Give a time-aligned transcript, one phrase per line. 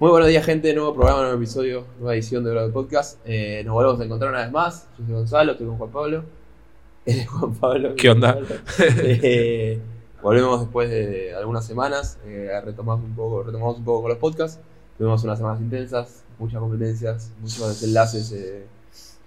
[0.00, 0.72] Muy buenos días, gente.
[0.72, 3.18] Nuevo programa, nuevo episodio, nueva edición de Brother Podcast.
[3.26, 4.88] Eh, nos volvemos a encontrar una vez más.
[4.96, 6.24] Yo soy Gonzalo, estoy con Juan Pablo.
[7.04, 7.94] Él es Juan Pablo.
[7.96, 8.38] ¿Qué onda?
[8.78, 9.78] Eh,
[10.22, 12.18] volvemos después de algunas semanas.
[12.24, 14.58] eh, retomamos, un poco, retomamos un poco con los podcasts.
[14.96, 18.64] Tuvimos unas semanas intensas, muchas competencias, muchos desenlaces eh,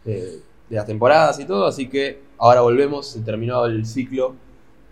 [0.05, 0.41] de
[0.75, 1.67] las temporadas y todo.
[1.67, 3.05] Así que ahora volvemos.
[3.05, 4.33] Se terminó el ciclo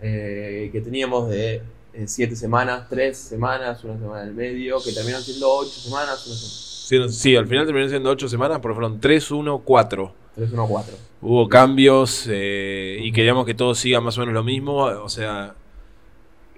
[0.00, 1.60] que teníamos de
[1.94, 6.36] eh, siete semanas, tres semanas, una semana el medio, que terminaron siendo ocho semanas, una
[6.36, 6.72] semana.
[6.82, 10.14] Sí, sí, al final terminó siendo 8 semanas, pero fueron 3, 1, 4.
[10.34, 10.94] 3, 1, 4.
[11.22, 14.74] Hubo cambios eh, y queríamos que todo siga más o menos lo mismo.
[14.76, 15.54] O sea,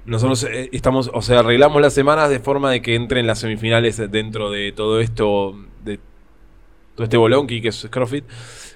[0.06, 3.98] nosotros eh, estamos, o sea, arreglamos las semanas de forma de que entren las semifinales
[4.10, 6.00] dentro de todo esto, de
[6.96, 8.24] todo este bolonqui que es CrossFit,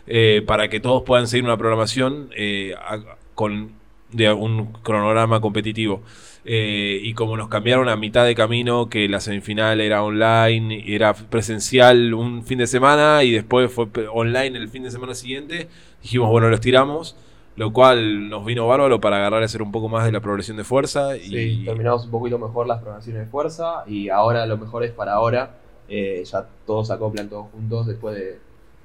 [0.06, 3.72] eh, para que todos puedan seguir una programación eh, a- con
[4.12, 6.02] de un cronograma competitivo.
[6.50, 11.12] Eh, y como nos cambiaron a mitad de camino, que la semifinal era online, era
[11.12, 15.68] presencial un fin de semana y después fue online el fin de semana siguiente,
[16.00, 17.16] dijimos, bueno, los tiramos,
[17.56, 20.56] lo cual nos vino bárbaro para agarrar y hacer un poco más de la progresión
[20.56, 21.18] de fuerza.
[21.18, 24.92] Y, Sí, terminamos un poquito mejor las programaciones de fuerza y ahora lo mejor es
[24.92, 25.50] para ahora.
[25.90, 28.38] eh, ya todos acoplan todos juntos después de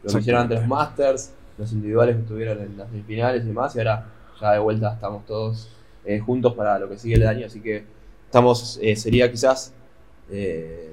[0.04, 3.74] lo que hicieron antes los Masters, los individuales que estuvieron en las semifinales y demás.
[3.74, 4.06] Y ahora
[4.42, 5.70] ya de vuelta estamos todos
[6.06, 7.46] eh, juntos para lo que sigue el año.
[7.48, 7.84] Así que
[8.26, 9.74] estamos, eh, sería quizás.
[10.32, 10.90] eh,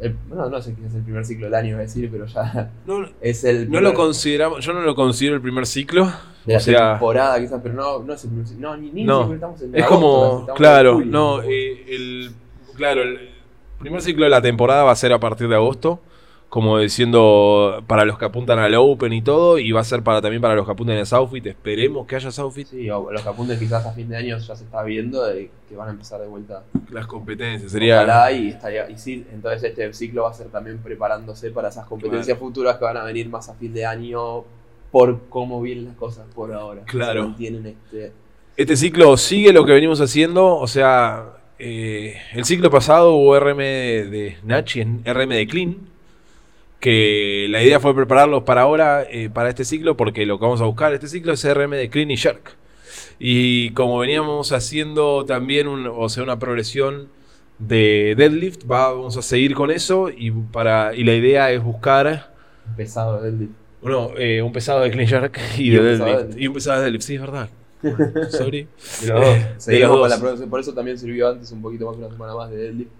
[0.00, 2.70] el- bueno, no sé, quizás el primer ciclo del año, iba a decir, pero ya
[2.86, 3.70] no, es el.
[3.70, 6.06] no lo primer consideramos, yo no lo considero el primer ciclo.
[6.46, 8.70] de la o sea, temporada, quizás, pero no, no es el primer ciclo.
[8.70, 11.10] No, ni, ni No, siquiera estamos en Es agosto, como, estamos en claro, julio.
[11.12, 12.30] no, eh, el,
[12.76, 13.18] claro, el
[13.78, 16.00] primer ciclo de la temporada va a ser a partir de agosto,
[16.54, 20.22] como diciendo para los que apuntan al Open y todo, y va a ser para
[20.22, 21.46] también para los que apuntan a Southfit.
[21.46, 22.68] Esperemos que haya Southfit.
[22.68, 25.50] Sí, o los que apunten quizás a fin de año ya se está viendo de
[25.68, 26.62] que van a empezar de vuelta.
[26.92, 27.96] Las competencias sería.
[27.96, 28.88] Ojalá y estaría.
[28.88, 32.84] Y sí, entonces este ciclo va a ser también preparándose para esas competencias futuras que
[32.84, 34.44] van a venir más a fin de año
[34.92, 36.82] por cómo vienen las cosas por ahora.
[36.84, 37.22] Claro.
[37.22, 38.12] Se mantienen este.
[38.56, 43.58] Este ciclo sigue lo que venimos haciendo, o sea, eh, el ciclo pasado hubo RM
[43.58, 45.93] de, Snatch y RM de Clean,
[46.84, 50.60] que la idea fue prepararlos para ahora, eh, para este ciclo, porque lo que vamos
[50.60, 52.56] a buscar este ciclo es RM de Clean y Jerk.
[53.18, 57.08] Y como veníamos haciendo también un- o sea, una progresión
[57.58, 62.34] de deadlift, va- vamos a seguir con eso y, para, y la idea es buscar
[62.76, 63.48] pesado del
[63.80, 66.18] bueno, eh, un pesado de Clean Jerk y, Y de un pesado de deadlift.
[66.28, 66.42] deadlift.
[66.42, 67.48] Y un pesado de deadlift, sí, es verdad.
[68.30, 68.68] Sorry.
[69.00, 70.20] De los dos.
[70.20, 70.46] Los la.
[70.46, 72.90] Por eso también sirvió antes un poquito más, una semana más de deadlift.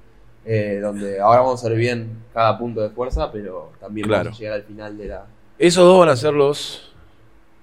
[0.45, 4.25] Eh, donde ahora vamos a ver bien cada punto de fuerza, pero también Claro.
[4.25, 5.27] vamos a llegar al final de la.
[5.59, 6.93] Esos dos van a ser los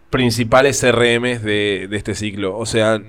[0.09, 2.57] principales RMs de, de este ciclo.
[2.57, 3.01] O sea,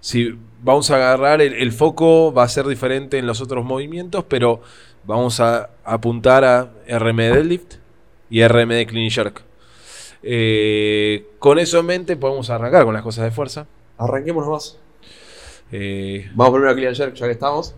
[0.00, 4.24] si vamos a agarrar el, el foco, va a ser diferente en los otros movimientos,
[4.28, 4.60] pero
[5.04, 7.74] vamos a apuntar a RM de deadlift
[8.30, 9.42] y RM de clean jerk.
[10.24, 13.66] Eh, con eso en mente podemos arrancar con las cosas de fuerza.
[13.98, 14.78] Arranquemos nomás.
[15.72, 17.74] Eh, Vamos primero a Clean Jerk, ya que estamos.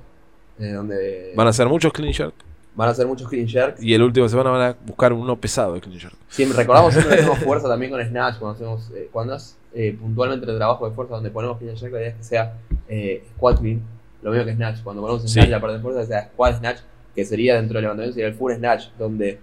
[0.59, 2.34] Eh, donde van a ser muchos clean jerk
[2.76, 3.76] van a ser muchos Clean Jerk.
[3.81, 6.16] y el último semana van a buscar uno pesado de clean jerk.
[6.28, 9.97] Siempre, recordamos siempre que hacemos fuerza también con Snatch, cuando hacemos, eh, cuando es eh,
[10.00, 12.54] puntualmente el trabajo de fuerza donde ponemos clean jerk, la idea es que sea
[12.88, 13.81] eh, squat clean,
[14.22, 15.28] lo mismo que Snatch, cuando ponemos Sí.
[15.34, 16.78] Snatch la parte de fuerza que sea squat Snatch,
[17.15, 19.38] que sería dentro del levantamiento, sería el full Snatch, donde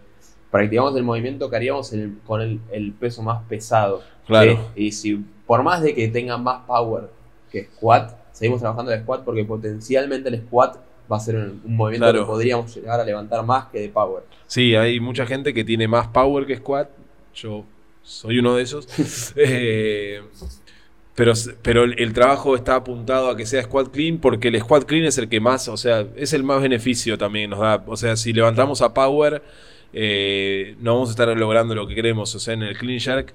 [0.51, 4.01] practicamos el movimiento que haríamos el- con el, el peso más pesado.
[4.27, 4.51] Claro.
[4.75, 4.83] ¿sí?
[4.87, 7.09] Y si por más de que tenga más power
[7.49, 10.75] que squat, seguimos trabajando el squat porque potencialmente el squat
[11.11, 12.19] va a ser un, un movimiento Claro.
[12.21, 14.23] que podríamos llegar a levantar más que de power.
[14.47, 16.89] Sí, hay mucha gente que tiene más power que squat.
[17.33, 17.65] Yo
[18.03, 18.87] soy uno de esos.
[19.35, 20.21] Eh,
[21.15, 24.85] pero, pero el, el trabajo está apuntado a que sea squat clean porque el squat
[24.85, 27.83] clean es el que más, o sea, es el más beneficio también nos da.
[27.85, 29.43] O sea, si levantamos a power,
[29.93, 32.33] eh, no vamos a estar logrando lo que queremos.
[32.33, 33.33] O sea, en el clean jerk,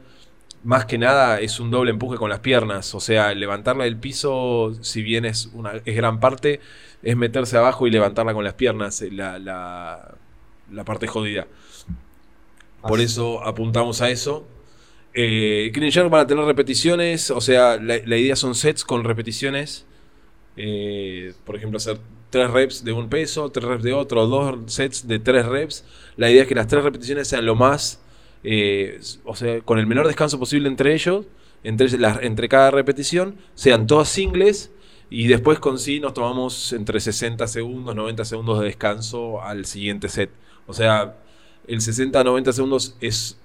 [0.65, 2.95] más que nada es un doble empuje con las piernas.
[2.95, 6.61] O sea, levantarla del piso, si bien es, una, es gran parte,
[7.03, 10.15] es meterse abajo y levantarla con las piernas, eh, la, la,
[10.73, 11.47] la parte jodida.
[12.83, 13.05] Por Así.
[13.05, 14.47] eso apuntamos a eso.
[15.15, 19.05] Eh, Clean Jerk van a tener repeticiones, o sea, la, la idea son sets con
[19.05, 19.87] repeticiones.
[20.57, 21.99] Eh, por ejemplo, hacer
[22.31, 25.85] tres reps de un peso, tres reps de otro, dos sets de tres reps.
[26.17, 28.01] La idea es que las tres repeticiones sean lo más,
[28.45, 31.27] eh, o sea, con el menor descanso posible entre ellos,
[31.65, 34.71] entre, las, entre cada repetición, sean todas singles.
[35.09, 40.09] Y después con sí nos tomamos entre 60 segundos, 90 segundos de descanso al siguiente
[40.09, 40.31] set.
[40.67, 41.15] O sea,
[41.69, 43.39] el 60 a 90 segundos es,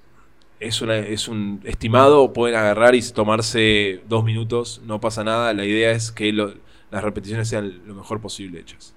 [0.60, 5.54] es, una- es un estimado, pueden agarrar y tomarse dos minutos, no pasa nada.
[5.54, 8.94] La idea es que las repeticiones sean lo mejor posible hechas.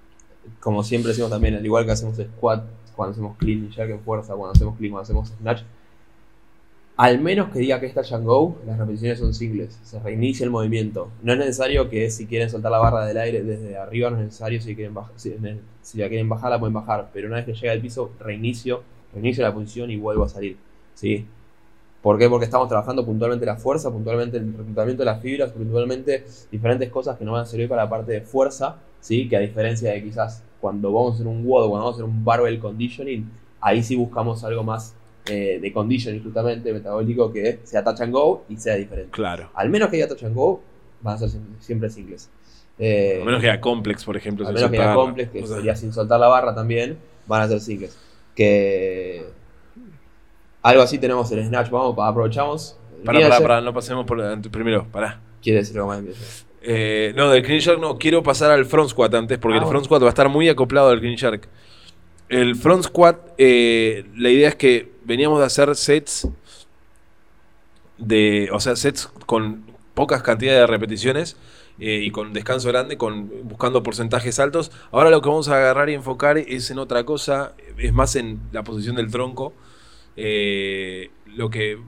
[0.60, 2.64] como siempre decimos también, al igual que hacemos squat,
[2.96, 5.62] cuando hacemos clean y jerk en fuerza, cuando hacemos clean, cuando hacemos snatch,
[6.96, 11.10] al menos que diga que es touch las repeticiones son singles, se reinicia el movimiento.
[11.22, 14.24] No es necesario que si quieren soltar la barra del aire desde arriba, no es
[14.26, 15.34] necesario, si, quieren si,
[15.82, 18.82] si la quieren bajar, la pueden bajar, pero una vez que llega al piso, reinicio,
[19.12, 20.56] reinicio la posición y vuelvo a salir.
[20.94, 21.26] ¿sí?
[22.00, 22.28] ¿Por qué?
[22.28, 27.18] Porque estamos trabajando puntualmente la fuerza, puntualmente el reclutamiento de las fibras, puntualmente diferentes cosas
[27.18, 29.28] que nos van a servir para la parte de fuerza, ¿sí?
[29.28, 32.04] que a diferencia de quizás cuando vamos a hacer un WOD, cuando vamos a hacer
[32.04, 33.28] un barbell conditioning,
[33.60, 34.94] ahí sí buscamos algo más
[35.26, 39.10] eh, de conditioning justamente metabólico que sea touch and go y sea diferente.
[39.10, 39.50] Claro.
[39.54, 40.60] Al menos que haya touch and go,
[41.00, 41.30] van a ser
[41.60, 42.28] siempre, singles.
[42.78, 44.46] Eh, A menos que haya complex, por ejemplo.
[44.48, 47.42] a menos que haya complex, que O sea, sería sin soltar la barra también, van
[47.42, 47.96] a ser singles.
[48.34, 49.24] Que
[50.62, 52.76] algo así tenemos el snatch, vamos, aprovechamos.
[53.04, 54.18] Pará, ya- pará, no pasemos por
[54.50, 55.20] primero, pará.
[55.42, 56.02] Quiere decir algo más
[56.62, 59.68] Eh, no, del clean shark no, quiero pasar al front squat antes, porque Ah, el
[59.68, 61.46] front squat va a estar muy acoplado al clean shark.
[62.30, 66.28] El front squat, eh, la idea es que veníamos de hacer sets
[67.98, 69.64] de, o sea, sets con
[69.94, 71.36] pocas cantidades de repeticiones
[71.78, 74.70] eh, y con descanso grande, con, buscando porcentajes altos.
[74.92, 78.40] Ahora lo que vamos a agarrar y enfocar es en otra cosa, es más en
[78.52, 79.52] la posición del tronco.
[80.16, 81.78] Eh, lo que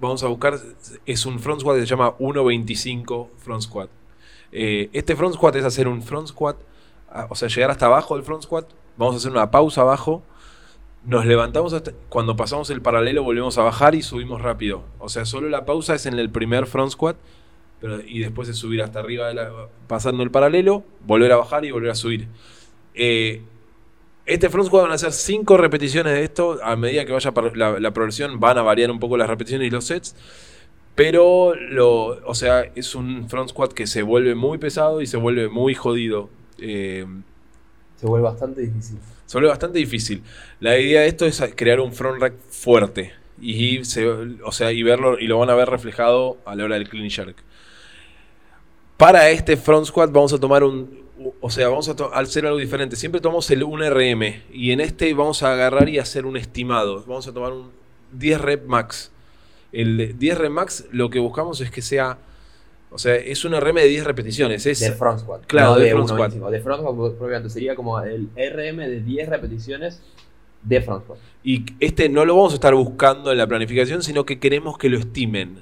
[0.00, 0.58] vamos a buscar
[1.06, 3.90] es un front squat que se llama 1.25 front squat.
[4.52, 6.56] Eh, este front squat es hacer un front squat,
[7.10, 8.66] ah, o sea, llegar hasta abajo del front squat.
[8.96, 10.22] Vamos a hacer una pausa abajo.
[11.06, 11.92] Nos levantamos hasta.
[12.08, 14.84] Cuando pasamos el paralelo, volvemos a bajar y subimos rápido.
[14.98, 17.16] O sea, solo la pausa es en el primer front squat.
[17.80, 19.50] Pero, y después es subir hasta arriba, de la-
[19.86, 22.28] pasando el paralelo, volver a bajar y volver a subir.
[22.94, 23.42] Eh,
[24.24, 26.58] este front squat van a ser 5 repeticiones de esto.
[26.62, 27.32] A medida que vaya
[27.78, 30.16] la progresión, van a variar un poco las repeticiones y los sets.
[30.94, 35.16] Pero, lo, o sea, es un front squat que se vuelve muy pesado y se
[35.18, 36.30] vuelve muy jodido.
[36.58, 37.04] Eh,
[37.96, 38.98] Se vuelve bastante difícil.
[39.26, 40.22] Se bastante difícil.
[40.60, 43.12] La idea de esto es crear un front rack fuerte.
[43.40, 46.88] Y, o sea, y verlo y lo van a ver reflejado a la hora del
[46.88, 47.36] clean jerk.
[48.96, 51.04] Para este front squat vamos a tomar un.
[51.40, 52.96] O sea, vamos a hacer algo diferente.
[52.96, 54.42] Siempre tomamos el 1RM.
[54.52, 57.04] Y en este vamos a agarrar y hacer un estimado.
[57.06, 57.70] Vamos a tomar un
[58.12, 59.10] 10 rep max.
[59.72, 62.18] El de 10 rep max lo que buscamos es que sea.
[62.94, 64.64] O sea, es un RM de 10 repeticiones.
[64.66, 65.46] Es, De front squat.
[65.46, 66.50] Claro, no de de front 1.25.
[66.50, 70.00] De front squat propiamente sería como el RM de 10 repeticiones
[70.62, 71.18] de front squat.
[71.42, 74.88] Y este no lo vamos a estar buscando en la planificación, sino que queremos que
[74.88, 75.58] lo estimen.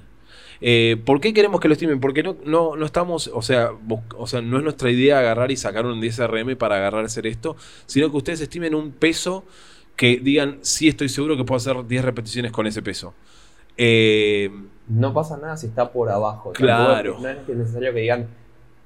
[0.60, 2.00] Eh, ¿Por qué queremos que lo estimen?
[2.00, 3.70] Porque no, no, no estamos, o sea,
[4.16, 7.06] o sea, no es nuestra idea agarrar y sacar un 10 RM para agarrar a
[7.06, 7.56] hacer esto,
[7.86, 9.44] sino que ustedes estimen un peso
[9.96, 13.14] que digan, sí estoy seguro que puedo hacer 10 repeticiones con ese peso.
[13.76, 14.50] Eh,
[14.88, 16.52] No pasa nada si está por abajo.
[16.52, 17.12] Claro.
[17.14, 18.26] Tampoco- No es necesario que digan,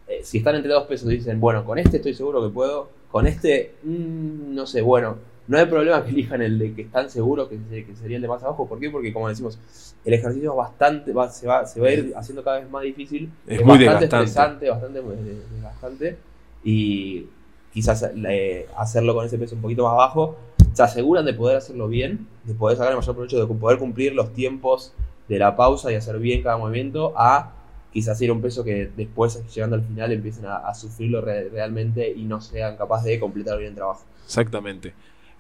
[0.07, 3.27] eh, si están entre dos pesos, dicen, bueno, con este estoy seguro que puedo, con
[3.27, 5.17] este, mm, no sé, bueno,
[5.49, 8.23] no hay problema que elijan el de que están seguros que, se- que sería el
[8.23, 8.69] de más abajo.
[8.69, 8.91] ¿Por qué?
[8.91, 9.59] Porque, como decimos,
[10.05, 12.83] el ejercicio es bastante, va- se, va, se va a ir haciendo cada vez más
[12.83, 13.31] difícil.
[13.47, 14.67] Es muy bastante desgastante.
[14.67, 14.99] estresante, bastante
[15.31, 16.17] eh, desgastante.
[16.63, 17.27] Y
[17.73, 20.37] quizás eh, hacerlo con ese peso un poquito más bajo,
[20.77, 24.13] se aseguran de poder hacerlo bien, de poder sacar el mayor provecho, de poder cumplir
[24.15, 24.93] los tiempos
[25.29, 27.53] de la pausa y hacer bien cada movimiento, a
[27.93, 31.49] quizás ir a un peso que después, llegando al final, empiecen a, a sufrirlo re-
[31.49, 34.05] realmente y no sean capaces de completar bien el trabajo.
[34.25, 34.93] Exactamente.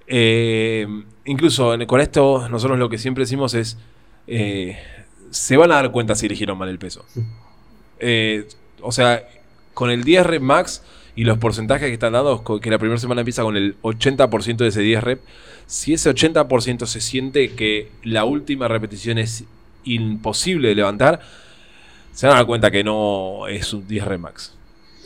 [0.06, 0.86] Eh,
[1.26, 3.76] incluso con esto, nosotros lo que siempre decimos es,
[4.26, 4.78] eh,
[5.30, 7.04] se van a dar cuenta si eligieron mal el peso.
[7.98, 8.46] Eh,
[8.80, 9.22] o sea,
[9.74, 10.82] con el 10 rep max
[11.16, 14.68] y los porcentajes que están dados, que la primera semana empieza con el 80% de
[14.68, 15.20] ese 10 rep,
[15.66, 19.44] si ese 80% se siente que la última repetición es
[19.84, 21.20] imposible de levantar,
[22.12, 24.54] se van a dar cuenta que no es un 10 rep max.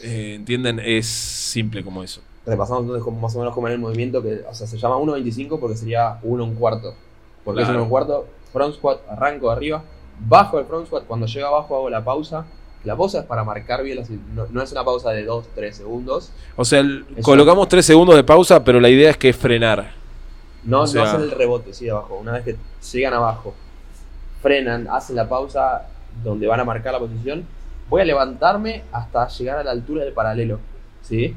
[0.02, 0.80] Eh, ¿Entienden?
[0.84, 2.20] Es simple como eso.
[2.44, 4.96] Repasamos entonces como, más o menos cómo era el movimiento, que o sea, se llama
[4.96, 6.94] 1.25 porque sería 1 un cuarto.
[7.44, 7.72] Porque Claro.
[7.72, 9.84] es 1 un cuarto, front squat, arranco de arriba,
[10.26, 12.46] bajo el front squat, cuando llego abajo hago la pausa.
[12.84, 16.30] La pausa es para marcar bien, las- no, no es una pausa de 2-3 segundos.
[16.56, 19.92] O sea, el- colocamos 3 segundos de pausa, pero la idea es que es frenar.
[20.64, 22.18] No, O sea- no hacen el rebote, sí, abajo.
[22.20, 22.56] Una vez que
[22.92, 23.54] llegan abajo,
[24.42, 25.86] frenan, hacen la pausa
[26.24, 27.44] donde van a marcar la posición.
[27.88, 30.58] Voy a levantarme hasta llegar a la altura del paralelo.
[31.02, 31.34] ¿Sí?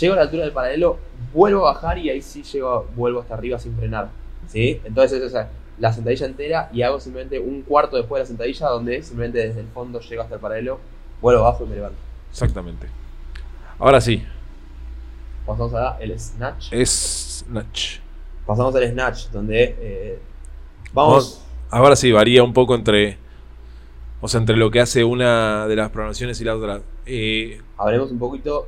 [0.00, 0.98] Llego a la altura del paralelo,
[1.32, 4.08] vuelvo a bajar y ahí sí llego, vuelvo hasta arriba sin frenar.
[4.46, 4.80] ¿Sí?
[4.84, 8.68] Entonces es esa, la sentadilla entera y hago simplemente un cuarto después de la sentadilla
[8.68, 10.80] donde simplemente desde el fondo llego hasta el paralelo,
[11.20, 11.98] vuelvo abajo y me levanto.
[12.30, 12.88] Exactamente.
[13.78, 14.24] Ahora sí,
[15.46, 16.72] Pasamos a el snatch.
[16.72, 17.98] es Snatch.
[18.46, 20.18] Pasamos al snatch, donde eh,
[20.92, 23.18] vamos Ahora sí, varía un poco entre.
[24.20, 26.80] O sea, entre lo que hace una de las programaciones y la otra.
[27.06, 28.66] Eh, hablemos un poquito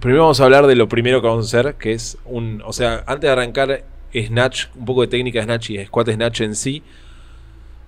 [0.00, 2.62] primero vamos a hablar de lo primero que vamos a hacer, que es un.
[2.64, 3.84] O sea, antes de arrancar
[4.14, 6.82] Snatch, un poco de técnica de Snatch y Squat Snatch en sí,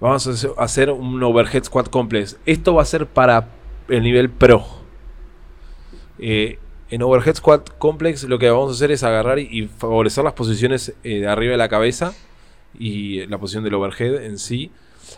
[0.01, 2.39] vamos a hacer un Overhead Squat Complex.
[2.47, 3.49] Esto va a ser para
[3.89, 4.65] el nivel Pro.
[6.19, 6.59] Eh,
[6.91, 10.95] en Overhead Squat Complex lo que vamos a hacer es agarrar y, favorecer las posiciones
[11.05, 12.13] eh, de arriba de la cabeza
[12.79, 14.71] y la posición del overhead en sí.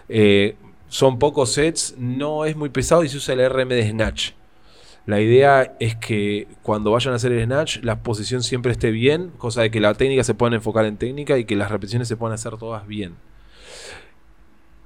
[0.08, 0.56] Eh,
[0.88, 4.30] son pocos sets, no es muy pesado y se usa el RM de Snatch.
[5.04, 9.30] La idea es que cuando vayan a hacer el snatch, la posición siempre esté bien,
[9.36, 12.16] cosa de que la técnica se pueda enfocar en técnica y que las repeticiones se
[12.16, 13.14] puedan hacer todas bien.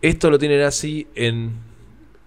[0.01, 1.53] Esto lo tienen así en,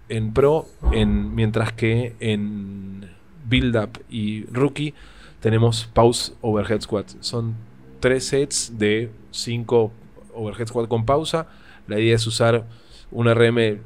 [0.08, 3.10] en Pro, en, mientras que en
[3.46, 4.94] Build Up y Rookie
[5.40, 7.10] tenemos Pause Overhead Squat.
[7.22, 7.56] Son
[8.00, 9.92] tres sets de 5
[10.36, 11.48] Overhead Squat con pausa.
[11.88, 12.66] La idea es usar
[13.12, 13.80] un RM,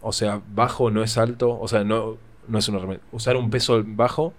[0.00, 2.16] o sea, bajo, no es alto, o sea, no
[2.48, 3.00] no es un remedio.
[3.12, 4.32] Usar un peso bajo,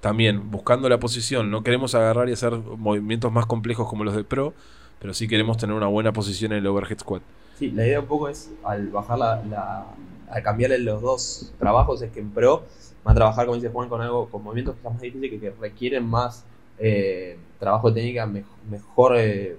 [0.00, 1.50] también buscando la posición.
[1.50, 4.52] No queremos agarrar y hacer movimientos más complejos como los de Pro,
[5.00, 7.22] pero sí queremos tener una buena posición en el overhead squat.
[7.58, 9.86] Sí, la idea un poco es, al bajar la,
[10.28, 12.64] al cambiarle los dos trabajos, es que en Pro
[13.06, 15.50] va a trabajar, como dice Juan, con algo, con movimientos que son más difíciles, que,
[15.60, 16.44] requieren más
[16.78, 18.28] eh, trabajo de técnica,
[18.68, 19.56] mejor eh,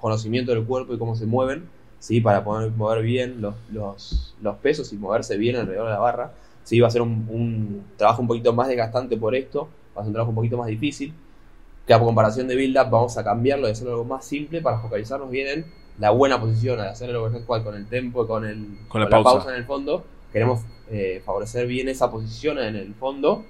[0.00, 2.20] conocimiento del cuerpo y cómo se mueven, ¿sí?
[2.20, 6.32] para poder mover bien los, los, los pesos y moverse bien alrededor de la barra
[6.68, 10.08] sí, va a ser un, trabajo un poquito más desgastante por esto, va a ser
[10.08, 11.14] un trabajo un poquito más difícil,
[11.86, 14.78] que a comparación de build up vamos a cambiarlo y hacerlo algo más simple para
[14.78, 15.64] focalizarnos bien en
[15.98, 19.08] la buena posición, al hacer el overhead squat con el tempo, con, el, con, la,
[19.08, 19.48] pausa.
[19.48, 20.60] en el fondo, queremos
[20.90, 23.46] eh, favorecer bien esa posición en el fondo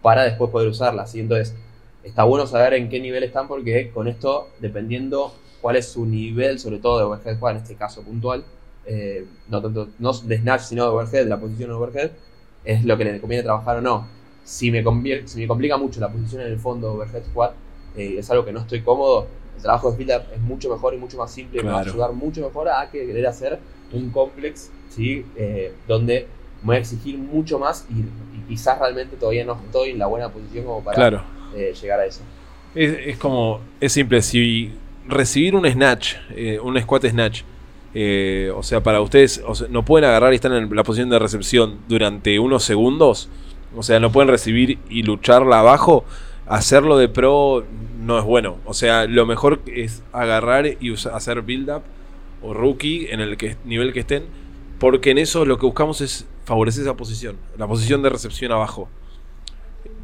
[0.00, 1.18] para después poder usarla, ¿sí?
[1.18, 1.56] Entonces,
[2.04, 6.60] está bueno saber en qué nivel están porque con esto, dependiendo cuál es su nivel,
[6.60, 8.44] sobre todo de overhead squat en este caso puntual,
[8.86, 12.12] eh, no tanto no de snatch sino de overhead, de la posición de overhead,
[12.64, 14.06] es lo que le conviene trabajar o no.
[14.44, 14.82] Si me,
[15.26, 17.52] si me complica mucho la posición en el fondo overhead squat,
[17.96, 19.26] eh, es algo que no estoy cómodo,
[19.56, 21.82] el trabajo de filler es mucho mejor y mucho más simple y me va a
[21.82, 23.58] ayudar mucho mejor a que querer hacer
[23.92, 25.24] un complex, ¿sí?
[25.36, 26.26] Eh, donde
[26.62, 28.04] me voy a exigir mucho más y,
[28.48, 32.20] quizás realmente todavía no estoy en la buena posición como para eh, llegar a eso.
[32.74, 34.74] Es, como, es simple, si
[35.06, 36.16] recibir un snatch,
[36.62, 37.42] un squat snatch,
[37.94, 41.78] eh, o sea, para ustedes, no pueden agarrar y estar en la posición de recepción
[41.88, 43.28] durante unos segundos.
[43.76, 46.04] O sea, no pueden recibir y lucharla abajo.
[46.46, 47.64] Hacerlo de pro
[48.00, 48.58] no es bueno.
[48.64, 51.82] O sea, lo mejor es agarrar y hacer build-up
[52.42, 54.24] o rookie en el que, nivel que estén.
[54.78, 57.36] Porque en eso lo que buscamos es favorecer esa posición.
[57.56, 58.88] La posición de recepción abajo.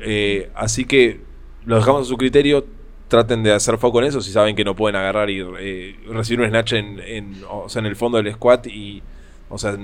[0.01, 1.21] Eh, así que
[1.65, 2.65] lo dejamos a su criterio
[3.09, 6.41] traten de hacer foco en eso si saben que no pueden agarrar y eh, recibir
[6.41, 9.03] un snatch en, en, o sea, en el fondo del squat y
[9.51, 9.77] o sea,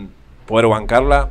[0.46, 1.30] poder bancarla,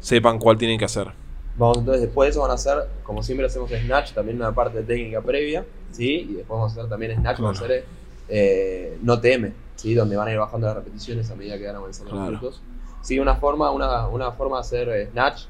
[0.00, 1.08] sepan cuál tienen que hacer.
[1.56, 4.78] Vamos, entonces después de eso van a hacer, como siempre hacemos snatch, también una parte
[4.78, 6.28] de técnica previa, ¿sí?
[6.30, 7.84] Y después vamos a hacer también snatch, vamos a hacer
[8.28, 9.94] eh, no TM, ¿sí?
[9.94, 12.62] Donde van a ir bajando las repeticiones a medida que van avanzando los minutos.
[13.02, 15.42] Sí, una forma, una, una forma de hacer eh, snatch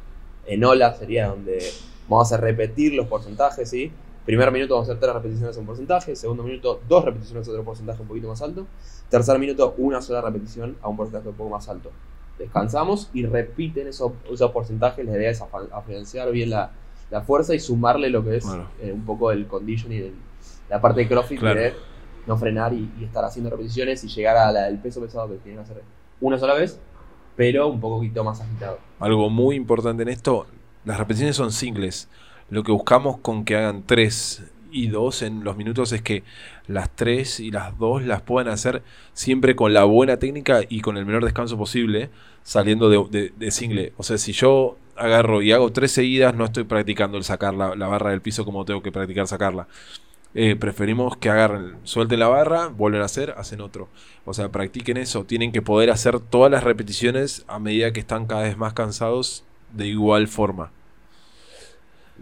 [0.47, 1.63] en ola sería donde
[2.09, 3.93] vamos a repetir los porcentajes, ¿sí?
[4.25, 7.51] Primer minuto vamos a hacer tres repeticiones a un porcentaje, segundo minuto dos repeticiones a
[7.51, 8.67] otro porcentaje un poquito más alto,
[9.09, 11.91] tercer minuto una sola repetición a un porcentaje un poco más alto.
[12.39, 15.43] Descansamos y repiten esos, esos porcentajes, la idea es
[15.87, 16.71] financiar bien la,
[17.11, 18.47] la, fuerza y sumarle lo que es
[18.81, 20.13] eh, un poco el condition y
[20.71, 21.75] la parte de CrossFit de
[22.27, 25.83] no frenar y, estar haciendo repeticiones y llegar al peso pesado que tienen que hacer
[26.21, 26.79] una sola vez,
[27.35, 28.79] pero un poquito más agitado.
[29.01, 30.47] Algo muy importante en esto,
[30.85, 32.09] las repeticiones son singles
[32.53, 36.23] lo que buscamos con que hagan 3 y 2 en los minutos es que
[36.67, 38.83] las 3 y las 2 las puedan hacer
[39.15, 42.11] siempre con la buena técnica y con el menor descanso posible,
[42.43, 43.95] saliendo de, single.
[43.97, 47.75] O sea, si yo agarro y hago 3 seguidas, no estoy practicando el sacar la,
[47.75, 49.67] barra del piso como tengo que practicar sacarla.
[50.35, 53.89] Eh, preferimos que agarren, suelten la barra, vuelven a hacer, hacen otro.
[54.27, 55.25] O sea, practiquen eso.
[55.25, 59.43] Tienen que poder hacer todas las repeticiones a medida que están cada vez más cansados
[59.73, 60.71] de igual forma.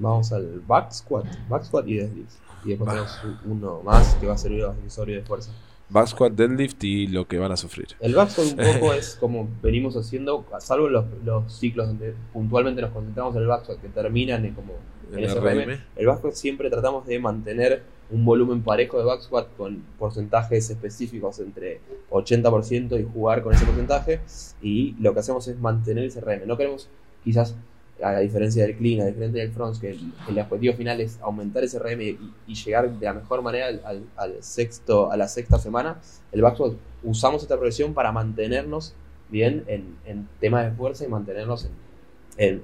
[0.01, 2.35] Vamos al back squat, back squat y deadlift.
[2.65, 5.53] Y después tenemos uno más que va a servir a accesorio de fuerza.
[5.89, 7.89] Back squat, deadlift y lo que van a sufrir.
[8.01, 12.81] El back squat un poco es como venimos haciendo, salvo los, los ciclos donde puntualmente
[12.81, 14.75] nos concentramos en el back squat que terminan en como
[15.13, 15.79] en ese RM.
[15.97, 20.71] El back squat siempre tratamos de mantener un volumen parejo de back squat con porcentajes
[20.71, 21.81] específicos entre
[22.11, 24.21] 80% y jugar con ese porcentaje.
[24.63, 26.47] Y lo que hacemos es mantener ese RM.
[26.47, 26.89] No queremos
[27.25, 27.55] quizás
[28.03, 31.79] a diferencia del clean, a diferencia del front, que el, objetivo final es aumentar ese
[31.79, 33.69] RM y, llegar de la mejor manera
[34.17, 36.01] al, sexto, a la sexta semana,
[36.33, 38.95] el backsquat usamos esta progresión para mantenernos
[39.29, 41.69] bien en, temas de fuerza y mantenernos
[42.37, 42.63] en,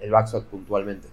[0.00, 1.08] el backsquat puntualmente.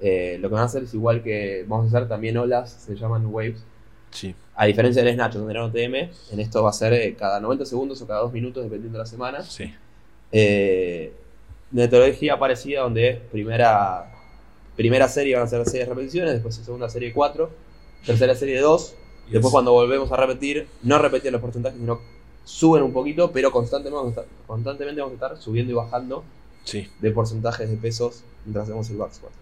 [0.00, 2.96] Eh, lo que van a hacer es igual que vamos a hacer también olas, se
[2.96, 3.64] llaman waves.
[4.10, 4.34] Sí.
[4.54, 5.94] A diferencia del Snatch, donde era OTM,
[6.32, 9.02] en esto va a ser eh, cada 90 segundos o cada 2 minutos, dependiendo de
[9.02, 9.42] la semana.
[9.42, 9.72] Sí.
[10.32, 11.12] Eh,
[11.70, 14.10] metodología parecida, donde es primera,
[14.76, 17.50] primera serie van a ser 6 repeticiones, después segunda serie 4,
[18.06, 18.94] tercera serie 2.
[19.28, 22.00] Y Después es- cuando volvemos a repetir, no repetir los porcentajes, sino
[22.44, 26.24] suben un poquito, pero constantemente vamos a estar, constantemente vamos a estar subiendo y bajando
[26.64, 26.88] Sí.
[27.00, 29.32] de porcentajes de pesos mientras hacemos el back squat.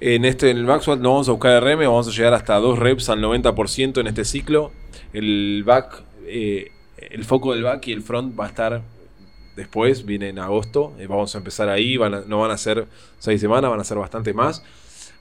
[0.00, 2.56] En este, en el back squat no vamos a buscar RM, vamos a llegar hasta
[2.56, 4.72] 2 reps al 90% en este ciclo.
[5.12, 6.70] El back, eh,
[7.10, 8.82] el foco del back y el front va a estar
[9.56, 10.92] después, viene en agosto.
[10.98, 12.86] eh, vamos a empezar ahí, van a- no van a ser
[13.18, 14.62] 6 semanas, van a ser bastante más.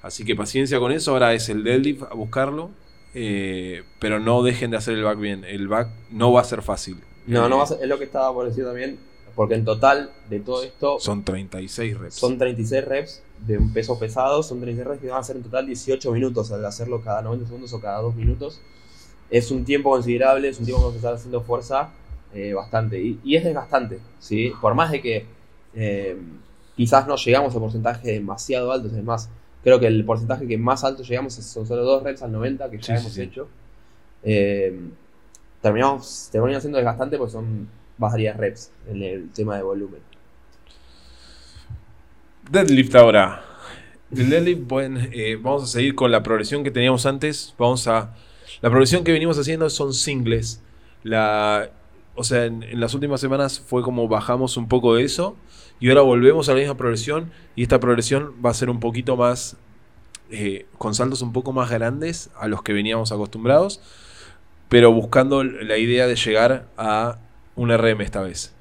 [0.01, 1.11] Así que paciencia con eso.
[1.11, 2.69] Ahora es el deadlift a buscarlo.
[3.13, 5.43] eh, pero no dejen de hacer el back bien.
[5.43, 6.95] El back no va a ser fácil.
[7.27, 8.97] No, Eh, no va a ser- es lo que estaba por decir también,
[9.35, 12.15] porque en total de todo esto Son 36 reps.
[12.15, 15.43] son 36 reps de un peso pesado, son 36 reps que van a ser en
[15.43, 18.61] total 18 minutos al hacerlo cada 90 segundos o cada 2 minutos.
[19.29, 21.89] Es un tiempo considerable, es un tiempo que vamos a estar haciendo fuerza
[22.33, 24.51] eh, bastante y, y es desgastante, ¿sí?
[24.61, 25.25] Por más de que
[25.73, 26.17] eh,
[26.75, 29.29] quizás no llegamos a porcentajes demasiado altos, es más,
[29.63, 32.77] creo que el porcentaje que más alto llegamos son solo 2 reps al 90 que
[32.77, 33.21] ya sí, hemos sí.
[33.21, 33.47] hecho.
[34.23, 34.79] Eh,
[35.61, 40.01] terminamos, termina siendo desgastante porque son varias reps en el tema de volumen.
[42.49, 43.45] Deadlift ahora.
[44.15, 47.53] El deadlift, bueno, eh, vamos a seguir con la progresión que teníamos antes.
[47.57, 48.13] Vamos a.
[48.61, 50.61] La progresión que venimos haciendo son singles.
[51.03, 51.69] La,
[52.15, 55.35] o sea, en, las últimas semanas fue como bajamos un poco de eso.
[55.79, 57.31] Y ahora volvemos a la misma progresión.
[57.55, 59.57] Y esta progresión va a ser un poquito más.
[60.31, 63.81] eh, con saltos un poco más grandes a los que veníamos acostumbrados.
[64.69, 67.19] Pero buscando la idea de llegar a
[67.55, 68.53] un RM esta vez.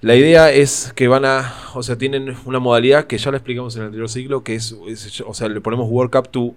[0.00, 3.74] La idea es que van a, o sea, tienen una modalidad que ya la explicamos
[3.76, 6.54] en el anterior ciclo, que es, es- o sea, le ponemos work up to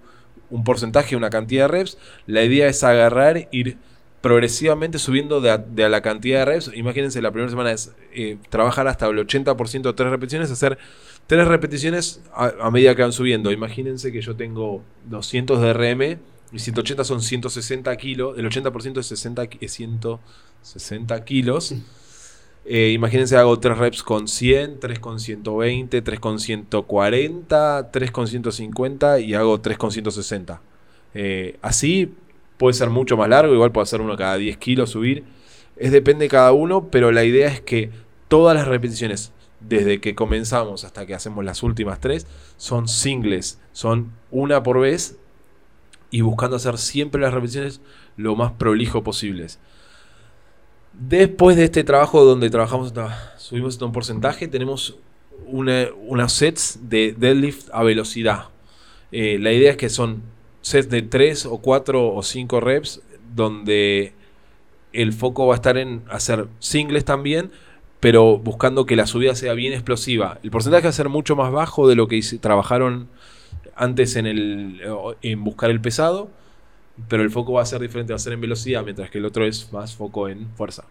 [0.50, 1.98] un porcentaje, una cantidad de reps.
[2.26, 3.78] La idea es agarrar, ir
[4.20, 6.70] progresivamente subiendo de a, de a la cantidad de reps.
[6.74, 10.78] Imagínense, la primera semana es eh, trabajar hasta el 80% de tres repeticiones, hacer
[11.26, 13.50] tres repeticiones a, a medida que van subiendo.
[13.50, 16.18] Imagínense que yo tengo 200 de RM
[16.52, 21.74] y 180 son 160 kilos, el 80% es 60, ki- es 160 kilos.
[22.66, 28.26] Eh, imagínense, hago 3 reps con 100, 3 con 120, 3 con 140, 3 con
[28.28, 30.60] 150 y hago 3 con 160.
[31.14, 32.12] Eh, así
[32.60, 35.24] puede ser mucho más largo, igual puedo hacer uno cada 10 kilos subir.
[35.76, 37.90] Es depende de cada uno, pero la idea es que
[38.28, 42.26] todas las repeticiones, desde que comenzamos hasta que hacemos las últimas 3,
[42.58, 45.16] son singles, son una por vez
[46.10, 47.80] y buscando hacer siempre las repeticiones
[48.18, 49.58] lo más prolijo posibles.
[50.92, 52.92] Después de este trabajo donde trabajamos,
[53.38, 54.98] subimos un porcentaje, tenemos
[55.46, 58.48] una, unas sets de deadlift a velocidad.
[59.12, 60.22] Eh, la idea es que son
[60.62, 63.02] sets de 3 o 4 o 5 reps
[63.34, 64.12] donde
[64.92, 67.50] el foco va a estar en hacer singles también,
[68.00, 70.38] pero buscando que la subida sea bien explosiva.
[70.42, 73.08] El porcentaje va a ser mucho más bajo de lo que trabajaron
[73.76, 74.80] antes en, el,
[75.22, 76.30] en buscar el pesado,
[77.08, 79.24] pero el foco va a ser diferente, va a ser en velocidad, mientras que el
[79.24, 80.84] otro es más foco en fuerza.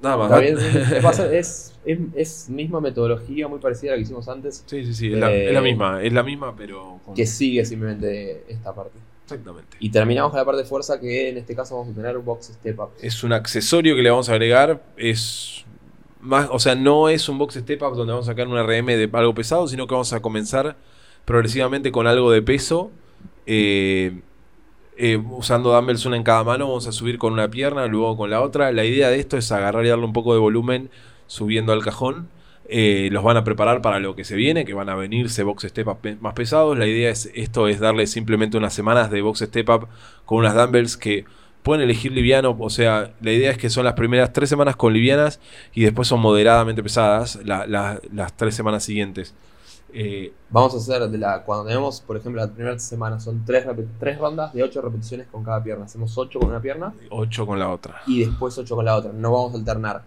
[0.00, 0.42] Nada más.
[1.32, 5.12] Es, es, es misma metodología muy parecida a la que hicimos antes, Sí, sí, sí,
[5.12, 8.74] es, la, Eh, es la misma, es la misma, pero con- que sigue simplemente esta
[8.74, 8.98] parte.
[9.24, 9.76] exactamente.
[9.80, 12.24] Y terminamos con la parte de fuerza, que en este caso vamos a tener un
[12.24, 12.90] box step up.
[13.00, 15.64] Es un accesorio que le vamos a agregar, es
[16.20, 18.86] más, o sea, no es un box step up donde vamos a sacar un RM
[18.96, 20.76] de algo pesado, sino que vamos a comenzar
[21.24, 22.90] progresivamente con algo de peso.
[23.46, 24.20] eh,
[24.96, 28.30] eh, usando dumbbells una en cada mano, vamos a subir con una pierna, luego con
[28.30, 28.72] la otra.
[28.72, 30.90] La idea de esto es agarrar y darle un poco de volumen
[31.28, 32.28] subiendo al cajón.
[32.70, 35.62] Eh, los van a preparar para lo que se viene, que van a venirse box
[35.68, 36.76] step up más pesados.
[36.76, 39.88] La idea es esto es darle simplemente unas semanas de box step up
[40.26, 41.24] con unas dumbbells que
[41.62, 42.54] pueden elegir liviano.
[42.58, 45.40] O sea, la idea es que son las primeras tres semanas con livianas
[45.72, 49.34] y después son moderadamente pesadas la- la- las tres semanas siguientes.
[49.92, 51.42] Eh, Vamos a hacer de la.
[51.44, 53.64] Cuando tenemos, por ejemplo, la primera semana son tres,
[53.98, 55.86] tres rondas de 8 repeticiones con cada pierna.
[55.86, 58.02] Hacemos 8 con una pierna ocho con la otra.
[58.06, 59.12] y después 8 con la otra.
[59.14, 60.02] No vamos a alternar.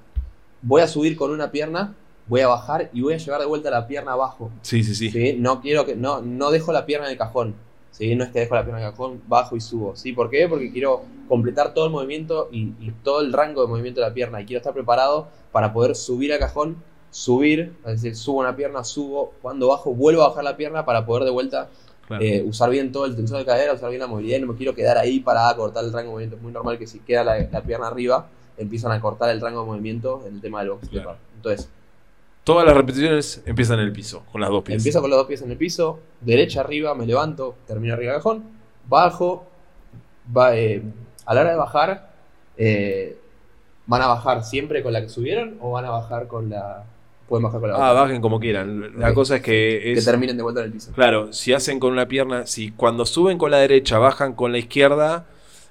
[0.62, 1.96] Voy a subir con una pierna,
[2.28, 4.52] voy a bajar y voy a llevar de vuelta la pierna abajo.
[4.62, 5.10] Sí, sí, sí.
[5.12, 5.36] ¿sí?
[5.40, 5.96] No quiero que.
[5.96, 7.56] No, no dejo la pierna en el cajón.
[7.92, 8.16] ¿sí?
[8.16, 9.96] No es que dejo la pierna en el cajón, bajo y subo.
[9.96, 10.14] ¿sí?
[10.14, 10.48] ¿Por qué?
[10.48, 14.14] Porque quiero completar todo el movimiento y, y todo el rango de movimiento de la
[14.14, 14.42] pierna.
[14.42, 16.78] Y quiero estar preparado para poder subir al cajón,
[17.10, 21.06] subir, es decir, subo una pierna, subo, cuando bajo, vuelvo a bajar la pierna para
[21.06, 21.70] poder de vuelta
[22.08, 22.24] Claro.
[22.26, 24.40] eh, usar bien todo el tensor de cadera, usar bien la movilidad.
[24.40, 26.36] No me quiero quedar ahí para cortar el rango de movimiento.
[26.36, 28.28] Es muy normal que si queda la, la pierna arriba,
[28.62, 31.12] empiezan a cortar el rango de movimiento en el tema del box step Claro.
[31.12, 31.18] up.
[31.38, 31.70] Entonces,
[32.44, 34.78] Todas las repeticiones empiezan en el piso, con las dos pies.
[34.78, 38.20] Empiezo con los dos pies en el piso, derecha arriba, me levanto, termino arriba del
[38.20, 38.44] cajón,
[38.90, 39.46] bajo,
[40.36, 40.82] va, eh,
[41.28, 42.10] a la hora de bajar,
[42.58, 43.16] eh,
[43.86, 46.84] ¿van a bajar siempre con la que subieron o van a bajar con la...
[47.30, 48.02] Pueden bajar con la Ah, otra?
[48.02, 49.00] bajen como quieran.
[49.00, 50.92] La cosa es que Que terminen de vuelta en el piso.
[50.94, 54.58] Claro, si hacen con una pierna, si cuando suben con la derecha bajan con la
[54.58, 55.26] izquierda,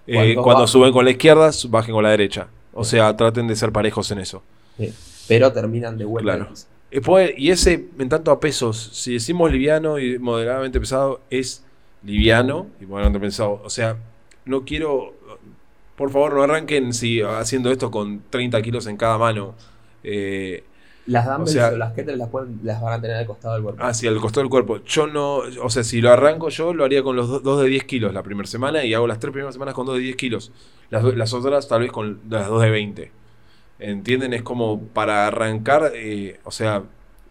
[0.07, 0.69] eh, Cuando bajan.
[0.69, 2.47] suben con la izquierda bajen con la derecha.
[2.73, 4.43] O sea, traten de ser parejos en eso.
[4.79, 4.93] Sí.
[5.29, 6.53] Pero terminan de vuelta Claro.
[7.37, 11.63] Y ese, en tanto a pesos, si decimos liviano y moderadamente pesado, es
[12.03, 13.61] liviano y moderadamente pesado.
[13.65, 13.97] O sea,
[14.45, 15.15] no quiero.
[15.97, 19.55] Por favor, no arranquen si haciendo esto con 30 kilos en cada mano.
[20.03, 20.65] eh,
[21.07, 23.55] Las dumbbells O sea- o las kettlebells las, pueden- las van a tener al costado
[23.55, 23.83] del cuerpo.
[23.85, 24.79] hacia el costado del cuerpo.
[24.85, 25.37] Yo no.
[25.63, 28.13] O sea, si lo arranco yo, lo haría con los do- dos de 10 kilos
[28.15, 30.53] la primera semana y hago las tres primeras semanas con dos de 10 kilos.
[30.91, 33.13] Las, otras, tal vez con las dos de 20.
[33.79, 34.35] ¿Entienden?
[34.35, 35.93] Es como para arrancar.
[35.95, 36.83] eh, o sea,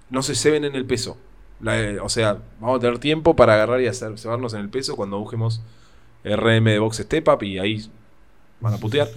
[0.10, 1.18] no se ceben en el peso.
[1.62, 4.70] La- eh, o sea, vamos a tener tiempo para agarrar y hacer cebarnos en el
[4.70, 5.62] peso cuando busquemos
[6.24, 7.90] RM de Box Step Up y ahí
[8.62, 9.08] van a putear.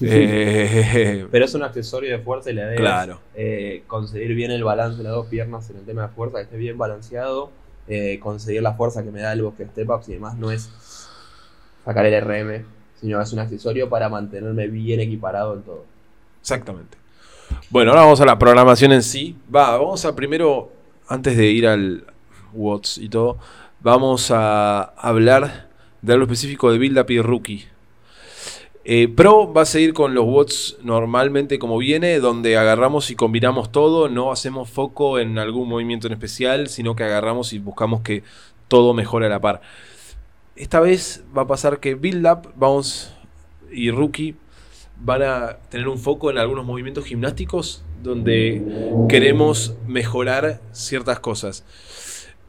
[0.00, 3.20] Eh, Pero es un accesorio de fuerza y la idea Claro.
[3.34, 6.38] es eh, conseguir bien el balance de las dos piernas en el tema de fuerza,
[6.38, 7.50] que esté bien balanceado,
[7.88, 10.70] eh, conseguir la fuerza que me da el bosque step ups y demás, no es
[11.84, 12.64] sacar el RM,
[13.00, 15.84] sino es un accesorio para mantenerme bien equiparado en todo.
[16.40, 16.96] Exactamente.
[17.68, 19.36] Bueno, ahora vamos a la programación en sí.
[19.54, 20.70] Va, vamos a primero,
[21.08, 22.04] antes de ir al
[22.52, 23.38] Watts y todo,
[23.80, 25.68] vamos a hablar
[26.02, 27.66] de algo específico de Build Up y Rookie.
[28.82, 33.70] Eh, Pro va a seguir con los Watts normalmente como viene, donde agarramos y combinamos
[33.70, 38.22] todo, no hacemos foco en algún movimiento en especial, sino que agarramos y buscamos que
[38.68, 39.60] todo mejore a la par.
[40.56, 43.14] Esta vez va a pasar que Build Up vamos,
[43.70, 44.36] y Rookie
[44.98, 48.62] van a tener un foco en algunos movimientos gimnásticos donde
[49.08, 51.64] queremos mejorar ciertas cosas.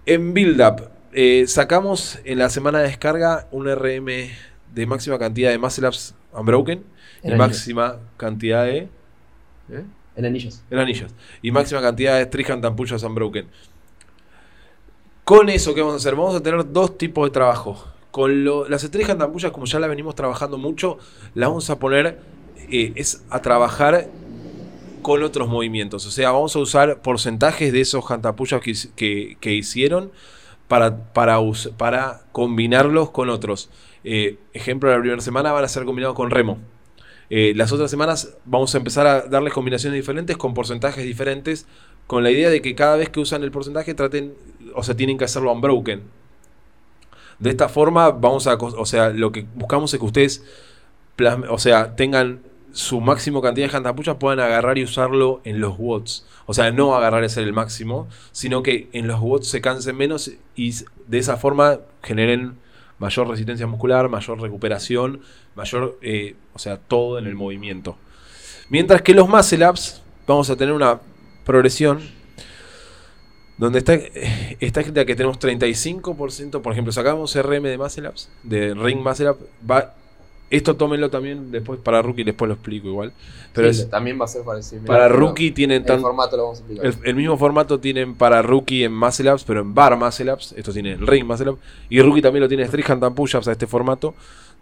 [0.06, 4.30] En Build Up, eh, sacamos en la semana de descarga un RM
[4.74, 6.84] de máxima cantidad de muscle ups unbroken
[7.24, 8.78] y En máxima cantidad de.
[9.70, 9.84] ¿eh?
[10.16, 10.62] En anillos.
[10.70, 11.12] En anillos.
[11.42, 13.48] Y máxima cantidad de and push-ups unbroken.
[15.24, 16.16] Con eso, ¿qué vamos a hacer?
[16.16, 17.86] Vamos a tener dos tipos de trabajo.
[18.12, 18.84] Con lo- las
[19.22, 20.98] and push-ups, como ya la venimos trabajando mucho,
[21.34, 22.20] las vamos a poner
[22.70, 24.08] eh, es a trabajar
[25.02, 26.06] con otros movimientos.
[26.06, 28.04] O sea, vamos a usar porcentajes de esos
[28.36, 30.12] push-ups que, que- que hicieron
[30.68, 31.38] para, para,
[31.78, 33.70] para combinarlos con otros.
[34.04, 36.58] Eh, ejemplo, la primera semana van a ser combinados con remo.
[37.30, 41.66] Eh, las otras semanas vamos a empezar a darles combinaciones diferentes con porcentajes diferentes,
[42.08, 44.34] con la idea de que cada vez que usan el porcentaje traten,
[44.76, 46.02] o sea, tienen que hacerlo unbroken.
[47.40, 50.44] De esta forma vamos a, o sea, lo que buscamos es que ustedes,
[51.50, 52.42] o sea, tengan
[52.74, 56.26] su máximo cantidad de jantapuchas, puedan agarrar y usarlo en los watts.
[56.46, 60.32] O sea, no agarrar hacer el máximo, sino que en los watts se cansen menos
[60.56, 60.74] y
[61.08, 62.58] de esa forma generen
[63.02, 65.22] mayor resistencia muscular, mayor recuperación,
[65.56, 67.98] mayor, eh, o sea, todo en el movimiento.
[68.70, 69.66] Mientras que los muscle
[70.28, 71.00] vamos a tener una
[71.44, 72.00] progresión
[73.58, 78.12] donde está, eh, está escrita que tenemos 35%, por ejemplo, sacamos RM de muscle
[78.44, 79.32] de ring muscle
[79.70, 79.96] va,
[80.52, 83.14] esto tómenlo también después para rookie, después lo explico igual.
[83.54, 84.84] Pero Sí, es, también va a ser parecido.
[84.86, 86.86] para Mirá, rookie tienen El tan, formato lo vamos a explicar.
[86.86, 90.54] el, el mismo formato tienen para rookie en muscle ups, pero en bar muscle ups.
[90.58, 91.60] Esto tiene el ring muscle up.
[91.90, 94.14] Y rookie también lo tiene street hand and push ups a este formato,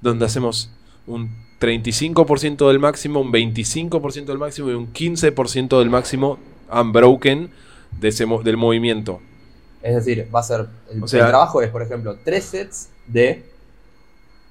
[0.01, 0.69] donde hacemos
[1.07, 6.39] un 35% del máximo, un 25% del máximo y un 15% del máximo
[6.71, 7.49] unbroken
[7.99, 9.19] de ese, mo- del movimiento.
[9.81, 10.67] Es decir, va a ser.
[10.91, 13.43] El, O sea- el trabajo es, por ejemplo, tres sets de.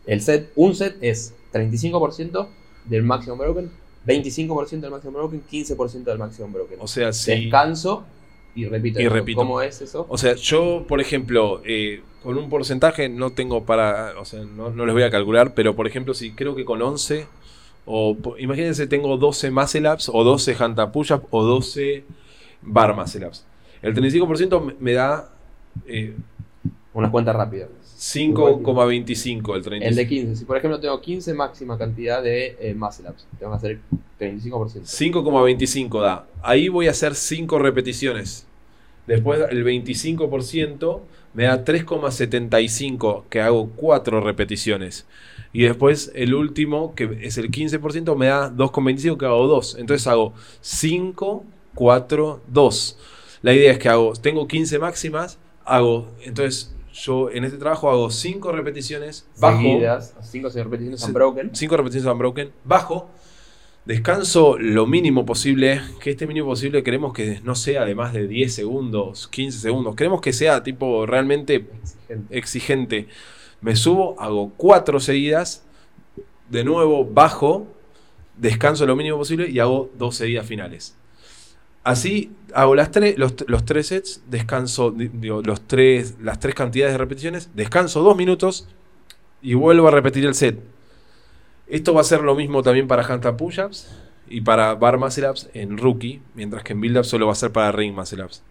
[0.08, 2.48] El set, un set es 35%
[2.86, 3.70] del máximo broken,
[4.06, 6.78] 25% del máximo broken, 15% del máximo broken.
[6.80, 7.30] O sea, si.
[7.30, 8.04] Descanso
[8.54, 9.00] y repito.
[9.00, 9.38] Y repito.
[9.38, 10.06] ¿Cómo es eso?
[10.08, 14.70] O sea, yo, por ejemplo, eh, con un porcentaje no tengo para, o sea, no,
[14.70, 17.26] no les voy a calcular, pero por ejemplo, si creo que con 11,
[17.84, 22.04] o imagínense, tengo 12 muscle ups, o 12 hand push up, o 12
[22.62, 23.44] bar muscle ups.
[23.82, 25.30] El 35% me- da
[25.86, 26.16] eh,
[26.94, 27.68] Una cuenta rápida.
[27.98, 29.82] 5,25 el 35%.
[29.82, 30.36] El de 15.
[30.36, 33.80] Si por ejemplo tengo 15 máxima cantidad de eh, muscle ups, tengo que hacer
[34.20, 34.82] 35%.
[34.82, 36.26] 5,25 da.
[36.40, 38.46] Ahí voy a hacer 5 repeticiones.
[39.08, 41.00] Después el 25%
[41.34, 45.06] me da 3,75 que hago 4 repeticiones.
[45.52, 49.76] Y después el último, que es el 15%, me da 2,25 que hago 2.
[49.80, 52.98] Entonces hago 5, 4, 2.
[53.42, 58.10] La idea es que hago, tengo 15 máximas, hago, entonces yo en este trabajo hago
[58.10, 61.50] 5 repeticiones, bajo, Seguidas, 5 o 6 repeticiones unbroken.
[61.54, 63.08] 5 repeticiones unbroken, bajo,
[63.88, 68.28] Descanso lo mínimo posible, que este mínimo posible queremos que no sea de más de
[68.28, 71.64] 10 segundos, 15 segundos, queremos que sea tipo realmente
[72.28, 73.08] exigente.
[73.62, 75.64] Me subo, hago cuatro seguidas,
[76.50, 77.66] de nuevo bajo,
[78.36, 80.94] descanso lo mínimo posible y hago dos seguidas finales.
[81.88, 84.94] Así hago las tres, los, tres sets, descanso
[85.42, 88.68] los tres, las tres cantidades de repeticiones, descanso dos minutos
[89.40, 90.58] y vuelvo a repetir el set.
[91.66, 93.88] Esto va a ser lo mismo también para handstand push-ups
[94.28, 97.36] y para bar muscle ups en rookie, mientras que en build up solo va a
[97.36, 98.42] ser para ring muscle ups.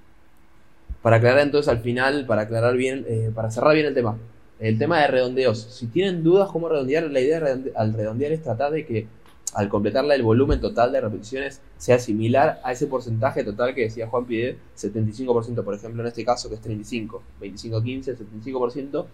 [1.03, 4.17] Para aclarar entonces al final, para aclarar bien, eh, para cerrar bien el tema,
[4.59, 5.61] el tema de redondeos.
[5.61, 7.39] Si tienen dudas cómo redondear, la idea
[7.75, 9.05] al redondear es tratar de que
[9.53, 14.07] al completarla el volumen total de repeticiones sea similar a ese porcentaje total que decía
[14.07, 19.05] Juan Pide, 75% por ejemplo en este caso que es 35, 25-15, 75%,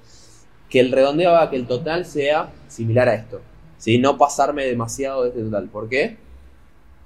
[0.69, 3.41] que el redondeo que el total sea similar a esto.
[3.99, 5.67] No pasarme demasiado de este total.
[5.67, 6.17] ¿Por qué?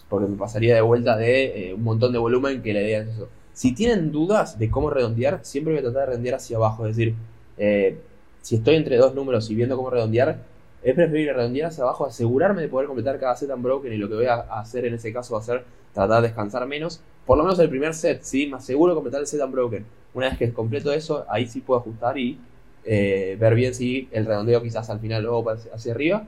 [0.09, 3.09] Porque me pasaría de vuelta de eh, un montón de volumen que la idea es
[3.09, 3.29] eso.
[3.53, 6.85] Si tienen dudas de cómo redondear, siempre voy a tratar de redondear hacia abajo.
[6.85, 7.15] Es decir,
[7.57, 7.97] eh,
[8.41, 10.39] si estoy entre dos números y viendo cómo redondear,
[10.83, 14.15] es preferible redondear hacia abajo, asegurarme de poder completar cada set unbroken y lo que
[14.15, 15.63] voy a hacer en ese caso va a ser
[15.93, 17.01] tratar de descansar menos.
[17.25, 18.47] Por lo menos el primer set, ¿sí?
[18.47, 19.85] Me aseguro de completar el set unbroken.
[20.13, 22.39] Una vez que completo eso, ahí sí puedo ajustar y
[22.85, 26.23] eh, ver bien si el redondeo quizás al final luego hacia arriba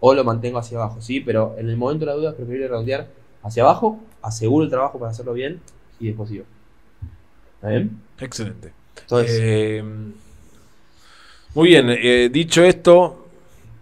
[0.00, 1.20] o lo mantengo hacia abajo, ¿sí?
[1.20, 3.08] Pero en el momento de la duda es preferible redondear
[3.42, 5.60] hacia abajo, aseguro el trabajo para hacerlo bien
[6.00, 6.44] y después sigo.
[7.56, 8.00] ¿Está bien?
[8.18, 8.72] Excelente.
[9.10, 9.82] Eh,
[11.54, 13.27] muy bien, eh, dicho esto,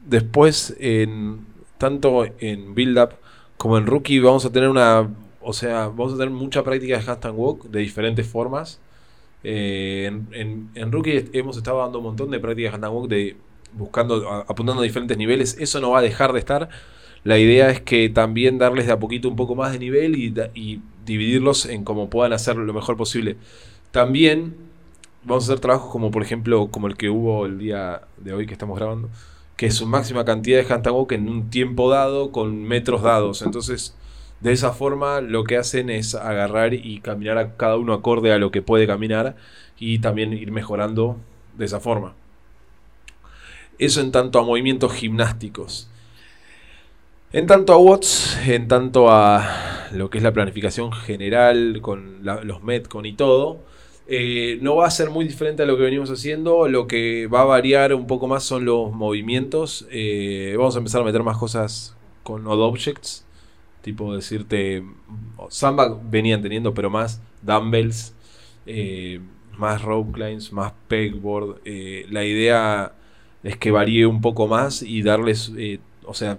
[0.07, 1.45] después en
[1.79, 3.11] tanto en build up
[3.57, 5.09] como en rookie vamos a tener una,
[5.41, 8.81] o sea, vamos a tener mucha práctica de handstand walk de diferentes formas.
[9.45, 13.37] Eh, en, rookie hemos estado dando un montón de prácticas de walk de
[13.73, 16.69] buscando, apuntando a diferentes niveles, eso no va a dejar de estar.
[17.25, 20.81] La idea es que también darles de a poquito un poco más de nivel y,
[21.05, 23.37] dividirlos en cómo puedan hacer lo mejor posible.
[23.93, 24.57] También
[25.25, 28.47] vamos a hacer trabajos como por ejemplo como el que hubo el día de hoy
[28.47, 29.09] que estamos grabando,
[29.57, 33.43] que es su máxima cantidad de handstand en un tiempo dado con metros dados.
[33.43, 33.97] Entonces,
[34.41, 38.39] de esa forma lo que hacen es agarrar y caminar a cada uno acorde a
[38.39, 39.37] lo que puede caminar
[39.79, 41.17] y también ir mejorando
[41.57, 42.15] de esa forma.
[43.79, 45.89] Eso en tanto a movimientos gimnásticos.
[47.33, 52.63] En tanto a Watts, en tanto a lo que es la planificación general con los
[52.63, 53.61] Metcon y todo,
[54.09, 56.69] eh, no va a ser muy diferente a lo que venimos haciendo.
[56.69, 59.87] Lo que va a variar un poco más son los movimientos.
[59.91, 63.25] Eh, vamos a empezar a meter más cosas con Odd Objects.
[63.83, 64.85] Tipo decirte,
[65.49, 68.15] Samba venían teniendo, pero más dumbbells,
[68.67, 69.21] eh,
[69.57, 71.61] más rope climbs, más pegboard.
[72.11, 72.93] la idea
[73.45, 75.53] es que varíe un poco más y darles,
[76.05, 76.39] o sea,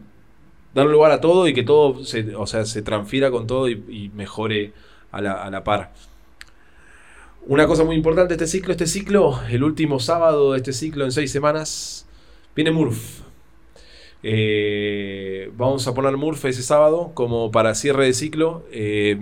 [0.78, 4.12] dar lugar a todo y que todo se, o sea, se transfiera con todo y,
[4.14, 4.74] mejore
[5.12, 5.94] a la, par.
[7.50, 11.06] Una cosa muy importante de este ciclo, este ciclo, el último sábado de este ciclo
[11.06, 12.06] en seis semanas,
[12.54, 13.22] viene Murph.
[14.22, 18.66] Eh, vamos a poner Murph ese sábado como para cierre de ciclo.
[18.74, 19.18] Eh,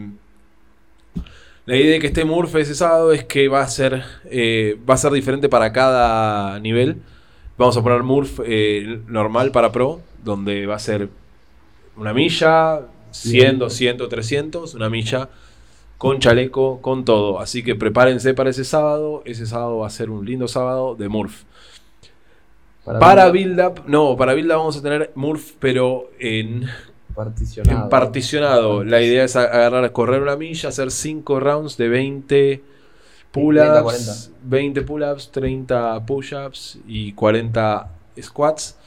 [1.68, 4.02] la idea de que esté Murph ese sábado es que va a ser,
[4.90, 6.98] va a ser diferente para cada nivel.
[7.60, 11.10] Vamos a poner Murph eh, normal para Pro, donde va a ser
[11.96, 15.30] una milla, 100, 200, 300, una milla
[15.98, 17.40] con chaleco, con todo.
[17.40, 19.22] Así que prepárense para ese sábado.
[19.26, 21.44] Ese sábado va a ser un lindo sábado de Murph.
[22.84, 26.66] Para, build, up, no, para build up vamos a tener Murph, pero en
[27.16, 27.84] particionado.
[27.84, 28.84] En particionado.
[28.84, 32.64] La idea es agarrar, correr una milla, hacer 5 rounds de 20
[33.36, 38.78] Pull-ups, 20 pull-ups, 30 push-ups y 40 squats.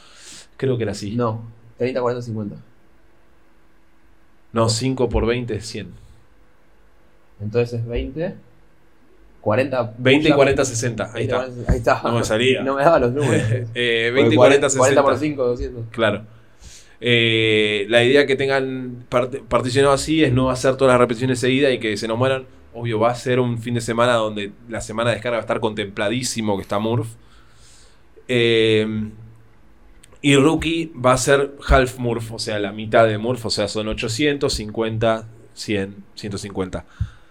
[0.56, 1.14] Creo que era así.
[1.14, 1.42] No,
[1.76, 2.56] 30, 40, 50.
[4.54, 6.07] No, 5 por 20 es 100.
[7.40, 8.34] Entonces es 20.
[9.40, 11.10] 40 20 y 40, 60.
[11.14, 11.48] Ahí está.
[11.68, 12.02] Ahí está.
[12.02, 12.62] No me salía.
[12.64, 13.42] no me daba los números.
[13.74, 14.78] eh, 20 y 40, 60.
[14.78, 15.84] 40 por 5, 200.
[15.90, 16.22] Claro.
[17.00, 19.04] Eh, la idea que tengan
[19.48, 22.98] particionado así es no hacer todas las repeticiones seguidas y que se nos mueran obvio,
[22.98, 25.60] va a ser un fin de semana donde la semana de descarga va a estar
[25.60, 27.08] contempladísimo que está Murph.
[28.28, 29.10] Eh,
[30.20, 33.68] y Rookie va a ser half Murph, o sea, la mitad de Murph, o sea,
[33.68, 36.84] son 850, 100, 150.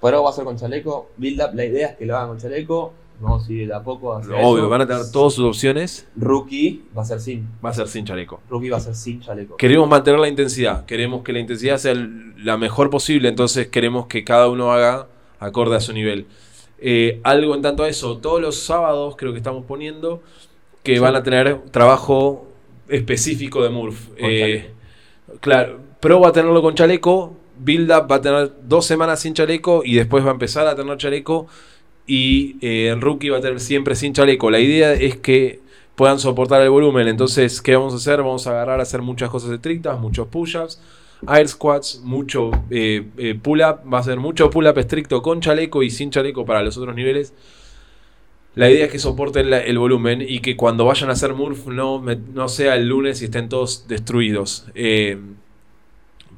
[0.08, 1.10] Pero va a ser con chaleco.
[1.18, 2.94] Build up, la idea es que lo hagan con chaleco.
[3.20, 6.08] Vamos a ir de a poco hacia Obvio, van a tener todas sus opciones.
[6.16, 7.46] Rookie va a ser sin.
[7.66, 8.40] Va a ser sin chaleco.
[8.50, 9.58] Rookie va a ser sin chaleco.
[9.58, 10.86] Queremos mantener la intensidad.
[10.86, 11.94] Queremos que la intensidad sea
[12.38, 13.28] la mejor posible.
[13.28, 15.08] Entonces queremos que cada uno haga
[15.40, 16.26] acorde a su nivel.
[16.80, 20.22] Eh, algo en tanto a eso, todos los sábados creo que estamos poniendo
[20.84, 22.48] que van a tener trabajo
[22.88, 24.10] específico de Murph.
[24.16, 24.72] Eh,
[25.42, 29.34] claro, Pro va a tenerlo con chaleco, Build Up va a tener dos semanas sin
[29.34, 31.48] chaleco y después va a empezar a tener chaleco
[32.08, 34.50] y eh, Rookie va a tener siempre sin chaleco.
[34.50, 35.60] La idea es que
[35.96, 37.08] puedan soportar el volumen.
[37.08, 38.20] Entonces, ¿qué vamos a hacer?
[38.20, 40.80] Vamos a agarrar a hacer muchas cosas estrictas, muchos push-ups,
[41.28, 43.80] air squats, mucho eh, eh, pull-up.
[43.92, 47.34] Va a ser mucho pull-up estricto con chaleco y sin chaleco para los otros niveles.
[48.56, 52.02] La idea es que soporten el volumen y que cuando vayan a hacer Murph no,
[52.02, 54.66] no sea el lunes y estén todos destruidos.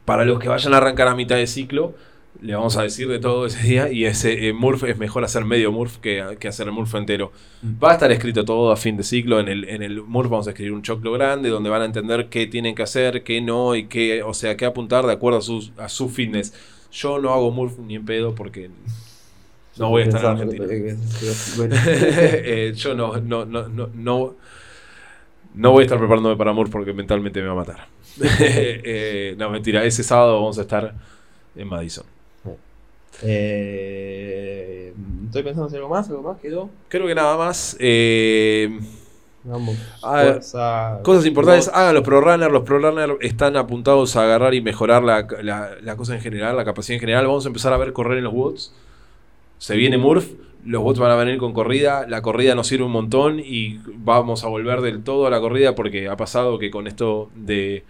[0.10, 1.94] Para los que vayan a arrancar a mitad de ciclo,
[2.42, 3.92] le vamos a decir de todo ese día.
[3.92, 7.32] Y ese eh, Murph es mejor hacer medio Murph que, que hacer el Murph entero.
[7.64, 9.40] Va a estar escrito todo a fin de ciclo.
[9.40, 12.28] En el, en el Murph vamos a escribir un choclo grande donde van a entender
[12.30, 15.42] qué tienen que hacer, qué no, y qué, o sea, qué apuntar de acuerdo a,
[15.44, 16.56] sus, a su fitness.
[16.92, 18.72] Yo no hago Murph ni en pedo porque
[19.78, 20.66] no voy a estar en Argentina.
[21.56, 24.36] Bueno, Eh, yo no, no, no, no, no,
[25.56, 27.88] no voy a estar preparándome para Murph porque mentalmente me va a matar.
[28.42, 29.84] Eh, no, mentira.
[29.86, 30.94] Ese sábado vamos a estar
[31.56, 32.06] en Madison.
[33.22, 34.94] eh,
[35.26, 36.70] estoy pensando en algo más, algo más quedó.
[36.88, 37.76] Creo que nada más.
[37.80, 38.80] Eh,
[39.44, 39.78] Vamos.
[40.04, 42.52] A ver, fuerza, Cosas importantes, hagan los ProRunners.
[42.52, 46.66] Los ProRunners están apuntados a agarrar y mejorar la, la- la cosa en general, la
[46.66, 47.26] capacidad en general.
[47.28, 48.74] Vamos a empezar a ver correr en los bots.
[49.58, 50.28] Se viene Murph,
[50.66, 52.06] los bots van a venir con corrida.
[52.08, 55.76] La corrida nos sirve un montón y vamos a volver del todo a la corrida
[55.76, 57.84] porque ha pasado que con esto de,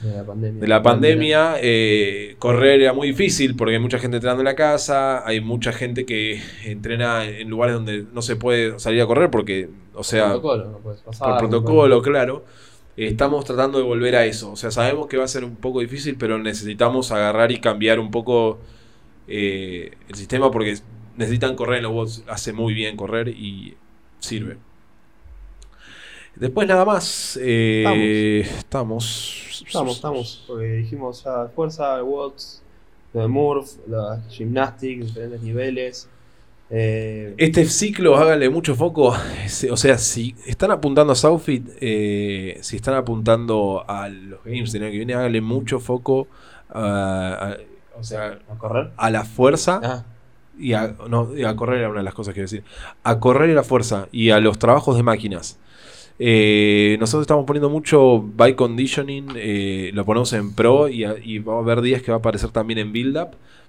[0.00, 0.60] de la pandemia.
[0.60, 4.54] de la pandemia, eh, correr era muy difícil porque hay mucha gente entrenando en la
[4.54, 9.30] casa, hay mucha gente que entrena en lugares donde no se puede salir a correr
[9.30, 12.44] porque, o sea, protocolo, no puedes pasar, por no protocolo, claro.
[12.96, 14.50] Estamos tratando de volver a eso.
[14.50, 18.00] O sea, sabemos que va a ser un poco difícil, pero necesitamos agarrar y cambiar
[18.00, 18.58] un poco
[19.28, 20.78] eh, el sistema porque
[21.18, 22.24] necesitan correr en los bots.
[22.28, 23.76] Hace muy bien correr y
[24.20, 24.56] sirve.
[26.36, 27.38] Después nada más.
[27.42, 29.62] eh, estamos.
[29.66, 30.44] Estamos, estamos.
[30.46, 32.62] Porque dijimos ya fuerza, watts,
[33.12, 36.08] lo de Murph, la gymnastics, diferentes niveles.
[36.70, 39.14] Eh, Este ciclo, háganle mucho foco.
[39.70, 44.82] O sea, si están apuntando a Southfit, eh, si están apuntando a los games del
[44.84, 46.28] año que viene, háganle mucho foco
[46.70, 47.56] a, a-
[47.98, 48.92] o sea, ¿A correr?
[48.96, 50.04] a la fuerza Ah,
[50.58, 52.64] y a, no, a correr era una de las cosas que decir.
[53.04, 55.58] A correr y la fuerza y a los trabajos de máquinas.
[56.18, 61.14] Eh, nosotros estamos poniendo mucho bike conditioning, eh, lo ponemos en pro y, a-
[61.46, 63.28] va a haber días que va a aparecer también en build up,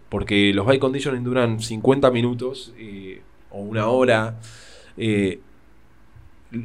[0.10, 3.22] porque los bike conditioning duran 50 minutos eh,
[3.52, 4.36] o una hora.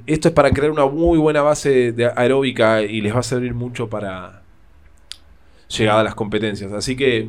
[0.06, 3.52] Esto es para crear una muy buena base de aeróbica y les va a servir
[3.52, 4.42] mucho para
[5.76, 6.72] llegar a las competencias.
[6.72, 7.28] Así que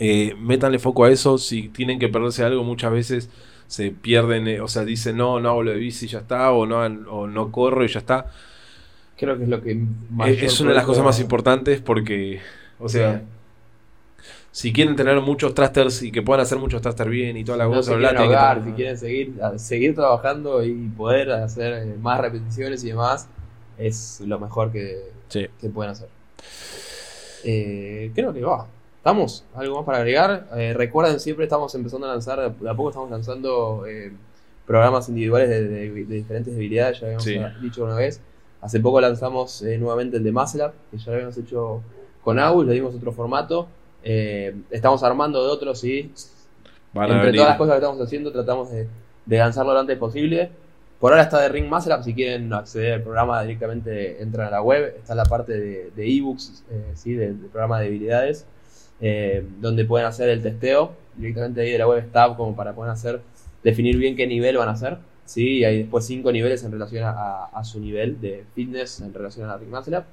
[0.00, 1.38] eh, métanle foco a eso.
[1.38, 3.30] Si tienen que perderse algo, muchas veces
[3.68, 4.48] se pierden.
[4.48, 6.80] eh, o sea, dicen no, no hago lo de bici y ya está, o no,
[7.12, 8.26] o no corro y ya está.
[9.16, 9.78] creo que es lo que Es,
[10.10, 12.40] mayor es una de las cosas más importantes porque,
[12.80, 13.22] o sea,
[14.52, 17.64] si quieren tener muchos thrusters y que puedan hacer muchos thrusters bien y toda la
[17.66, 22.20] no cosa, bla, quieren ahogar, si quieren seguir, seguir trabajando y poder hacer eh, más
[22.20, 23.28] repeticiones y demás,
[23.78, 25.46] es lo mejor que, Sí.
[25.60, 26.08] que pueden hacer.
[27.44, 28.66] Eh, creo que va.
[29.00, 29.44] ¿Estamos?
[29.54, 30.46] ¿Algo más para agregar?
[30.56, 34.12] Eh, recuerden, siempre estamos empezando a lanzar, de a poco estamos lanzando eh,
[34.66, 37.38] programas individuales de, de- de diferentes debilidades, ya habíamos Sí.
[37.62, 38.20] dicho una vez.
[38.60, 41.80] Hace poco lanzamos eh, nuevamente el de Up, que ya lo habíamos hecho
[42.22, 43.68] con Agus, le dimos otro formato.
[44.02, 46.12] Estamos armando de otros, sí,
[46.92, 48.86] Van entre todas las cosas que estamos haciendo, tratamos de,
[49.24, 50.50] de lanzarlo lo antes posible.
[50.98, 54.60] Por ahora está de Ring Up, si quieren acceder al programa directamente entran a la
[54.62, 55.58] web, está la parte
[55.96, 57.14] de ebooks, eh, ¿sí?
[57.14, 58.44] del, del programa de debilidades,
[59.00, 62.92] eh, donde pueden hacer el testeo, directamente ahí de la web está como para poder
[62.92, 63.20] hacer,
[63.62, 65.58] definir bien qué nivel van a hacer, ¿sí?
[65.58, 69.52] y hay después cinco niveles en relación a, su nivel de fitness en relación a
[69.52, 70.04] la Ring Muscle Up.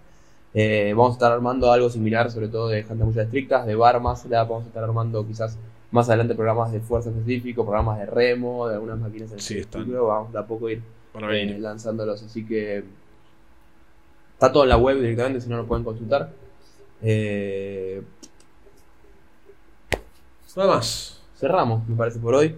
[0.53, 3.99] Eh, vamos a estar armando algo similar, sobre todo de gente muy estrictas, de bar
[3.99, 5.57] muscle up, vamos a estar armando quizás
[5.91, 9.91] más adelante programas de fuerza específico, programas de remo, de algunas máquinas en Sí, están.
[9.91, 10.81] vamos de a poco ir
[11.31, 12.83] eh, lanzándolos, así que
[14.33, 16.31] está todo en la web directamente, si no lo pueden consultar.
[17.01, 18.01] Eh,
[20.57, 21.21] Nada más.
[21.39, 22.55] cerramos, me parece, por hoy.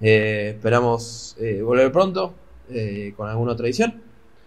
[0.00, 2.34] Eh, esperamos eh, volver pronto
[2.70, 3.94] eh, con alguna otra edición.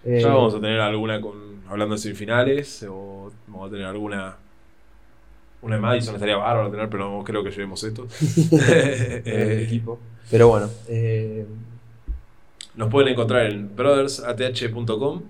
[0.03, 4.37] Eh, Ya vamos a tener alguna con hablando de semifinales o vamos a tener alguna
[5.61, 8.07] una de Madison estaría bárbaro tener, pero no creo que llevemos esto.
[8.51, 9.99] el Eh, equipo.
[10.29, 11.45] Pero bueno, eh,
[12.75, 15.21] Nos pueden encontrar en brothersath.com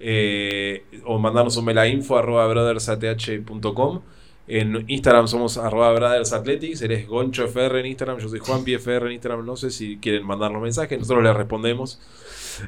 [0.00, 4.00] eh, o mandarnos un mail a info arroba brothersath.com.
[4.48, 9.12] En Instagram somos arroba brothersathletics, eres Goncho FR en Instagram, yo soy Juan FR en
[9.12, 12.00] Instagram, no sé si quieren mandarnos mensajes, nosotros les respondemos.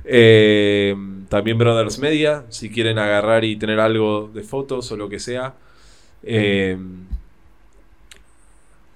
[0.05, 0.95] Eh,
[1.29, 5.55] también Brothers Media, si quieren agarrar y tener algo de fotos o lo que sea,
[6.27, 6.79] Eh,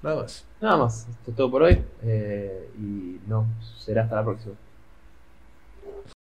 [0.02, 0.44] nada más.
[0.60, 1.78] Nada más, esto es todo por hoy.
[2.02, 3.46] eh, y no,
[3.78, 4.54] será hasta la próxima.